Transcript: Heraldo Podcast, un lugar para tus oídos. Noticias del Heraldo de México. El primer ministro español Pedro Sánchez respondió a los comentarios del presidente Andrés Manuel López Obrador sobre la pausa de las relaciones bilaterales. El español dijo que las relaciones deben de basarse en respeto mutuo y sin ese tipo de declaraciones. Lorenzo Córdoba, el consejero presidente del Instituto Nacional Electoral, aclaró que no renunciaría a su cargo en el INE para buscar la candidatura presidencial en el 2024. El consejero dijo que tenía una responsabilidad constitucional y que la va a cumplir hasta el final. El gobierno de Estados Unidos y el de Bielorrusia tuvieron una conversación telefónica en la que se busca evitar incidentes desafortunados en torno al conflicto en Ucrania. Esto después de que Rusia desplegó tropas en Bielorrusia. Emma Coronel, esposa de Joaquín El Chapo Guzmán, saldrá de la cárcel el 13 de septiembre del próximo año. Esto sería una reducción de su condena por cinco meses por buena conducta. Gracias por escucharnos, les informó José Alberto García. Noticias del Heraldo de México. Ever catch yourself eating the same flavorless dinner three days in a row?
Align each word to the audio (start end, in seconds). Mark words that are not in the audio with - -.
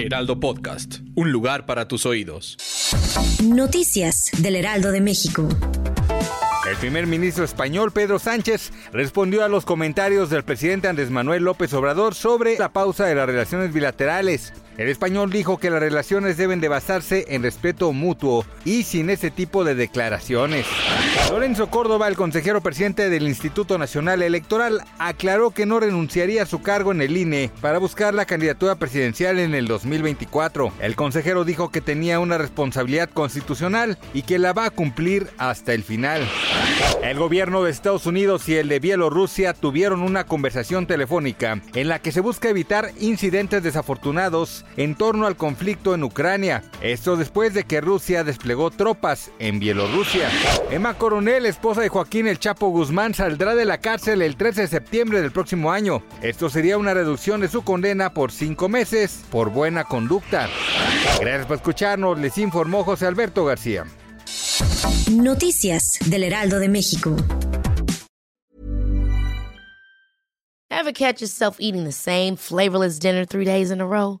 Heraldo 0.00 0.40
Podcast, 0.40 1.00
un 1.14 1.30
lugar 1.30 1.66
para 1.66 1.86
tus 1.86 2.06
oídos. 2.06 2.56
Noticias 3.44 4.30
del 4.38 4.56
Heraldo 4.56 4.92
de 4.92 5.02
México. 5.02 5.46
El 6.68 6.76
primer 6.76 7.06
ministro 7.06 7.44
español 7.44 7.92
Pedro 7.92 8.18
Sánchez 8.18 8.72
respondió 8.92 9.44
a 9.44 9.48
los 9.48 9.66
comentarios 9.66 10.30
del 10.30 10.42
presidente 10.42 10.88
Andrés 10.88 11.10
Manuel 11.10 11.44
López 11.44 11.74
Obrador 11.74 12.14
sobre 12.14 12.56
la 12.58 12.72
pausa 12.72 13.04
de 13.04 13.14
las 13.14 13.26
relaciones 13.26 13.74
bilaterales. 13.74 14.54
El 14.78 14.88
español 14.88 15.30
dijo 15.30 15.58
que 15.58 15.70
las 15.70 15.80
relaciones 15.80 16.36
deben 16.36 16.60
de 16.60 16.68
basarse 16.68 17.26
en 17.28 17.42
respeto 17.42 17.92
mutuo 17.92 18.46
y 18.64 18.84
sin 18.84 19.10
ese 19.10 19.30
tipo 19.30 19.64
de 19.64 19.74
declaraciones. 19.74 20.66
Lorenzo 21.30 21.68
Córdoba, 21.68 22.08
el 22.08 22.16
consejero 22.16 22.60
presidente 22.60 23.10
del 23.10 23.28
Instituto 23.28 23.78
Nacional 23.78 24.22
Electoral, 24.22 24.82
aclaró 24.98 25.50
que 25.50 25.66
no 25.66 25.80
renunciaría 25.80 26.42
a 26.42 26.46
su 26.46 26.62
cargo 26.62 26.92
en 26.92 27.02
el 27.02 27.16
INE 27.16 27.50
para 27.60 27.78
buscar 27.78 28.14
la 28.14 28.24
candidatura 28.24 28.76
presidencial 28.76 29.38
en 29.38 29.54
el 29.54 29.66
2024. 29.66 30.72
El 30.80 30.96
consejero 30.96 31.44
dijo 31.44 31.70
que 31.70 31.80
tenía 31.80 32.18
una 32.18 32.38
responsabilidad 32.38 33.10
constitucional 33.10 33.98
y 34.14 34.22
que 34.22 34.38
la 34.38 34.52
va 34.52 34.66
a 34.66 34.70
cumplir 34.70 35.28
hasta 35.38 35.74
el 35.74 35.82
final. 35.82 36.26
El 37.02 37.18
gobierno 37.18 37.62
de 37.62 37.70
Estados 37.70 38.06
Unidos 38.06 38.48
y 38.48 38.56
el 38.56 38.68
de 38.68 38.78
Bielorrusia 38.78 39.54
tuvieron 39.54 40.02
una 40.02 40.24
conversación 40.24 40.86
telefónica 40.86 41.60
en 41.74 41.88
la 41.88 41.98
que 41.98 42.12
se 42.12 42.20
busca 42.20 42.48
evitar 42.48 42.90
incidentes 42.98 43.62
desafortunados 43.62 44.59
en 44.76 44.94
torno 44.94 45.26
al 45.26 45.36
conflicto 45.36 45.94
en 45.94 46.04
Ucrania. 46.04 46.62
Esto 46.82 47.16
después 47.16 47.54
de 47.54 47.64
que 47.64 47.80
Rusia 47.80 48.24
desplegó 48.24 48.70
tropas 48.70 49.30
en 49.38 49.58
Bielorrusia. 49.58 50.28
Emma 50.70 50.94
Coronel, 50.94 51.46
esposa 51.46 51.80
de 51.80 51.88
Joaquín 51.88 52.26
El 52.26 52.38
Chapo 52.38 52.68
Guzmán, 52.68 53.14
saldrá 53.14 53.54
de 53.54 53.64
la 53.64 53.78
cárcel 53.78 54.22
el 54.22 54.36
13 54.36 54.62
de 54.62 54.68
septiembre 54.68 55.20
del 55.20 55.32
próximo 55.32 55.72
año. 55.72 56.02
Esto 56.22 56.50
sería 56.50 56.78
una 56.78 56.94
reducción 56.94 57.40
de 57.40 57.48
su 57.48 57.62
condena 57.62 58.12
por 58.12 58.32
cinco 58.32 58.68
meses 58.68 59.24
por 59.30 59.50
buena 59.50 59.84
conducta. 59.84 60.48
Gracias 61.20 61.46
por 61.46 61.56
escucharnos, 61.56 62.18
les 62.18 62.38
informó 62.38 62.84
José 62.84 63.06
Alberto 63.06 63.44
García. 63.44 63.84
Noticias 65.10 65.98
del 66.06 66.24
Heraldo 66.24 66.58
de 66.58 66.68
México. 66.68 67.16
Ever 70.70 70.92
catch 70.92 71.20
yourself 71.20 71.56
eating 71.60 71.84
the 71.84 71.92
same 71.92 72.36
flavorless 72.36 72.98
dinner 72.98 73.24
three 73.26 73.44
days 73.44 73.70
in 73.70 73.80
a 73.80 73.86
row? 73.86 74.20